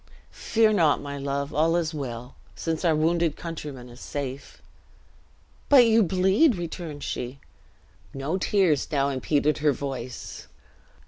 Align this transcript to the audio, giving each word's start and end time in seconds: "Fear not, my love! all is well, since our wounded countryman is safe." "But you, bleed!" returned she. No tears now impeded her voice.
"Fear 0.31 0.73
not, 0.73 0.99
my 0.99 1.19
love! 1.19 1.53
all 1.53 1.75
is 1.75 1.93
well, 1.93 2.33
since 2.55 2.83
our 2.83 2.95
wounded 2.95 3.35
countryman 3.35 3.87
is 3.87 3.99
safe." 3.99 4.59
"But 5.69 5.85
you, 5.85 6.01
bleed!" 6.01 6.55
returned 6.55 7.03
she. 7.03 7.39
No 8.11 8.39
tears 8.39 8.87
now 8.91 9.09
impeded 9.09 9.59
her 9.59 9.71
voice. 9.73 10.47